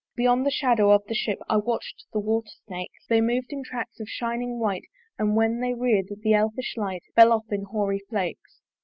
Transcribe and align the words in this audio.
Beyond 0.15 0.47
the 0.47 0.49
shadow 0.49 0.89
of 0.89 1.05
the 1.05 1.13
ship 1.13 1.37
I 1.47 1.57
watch'd 1.57 2.05
the 2.11 2.17
water 2.19 2.49
snakes: 2.65 3.05
They 3.07 3.21
mov'd 3.21 3.51
in 3.53 3.61
tracks 3.63 3.99
of 3.99 4.09
shining 4.09 4.57
white; 4.57 4.85
And 5.19 5.35
when 5.35 5.59
they 5.59 5.75
rear'd, 5.75 6.07
the 6.23 6.33
elfish 6.33 6.75
light 6.75 7.03
Fell 7.15 7.31
off 7.31 7.51
in 7.51 7.65
hoary 7.65 7.99
flakes. 8.09 8.61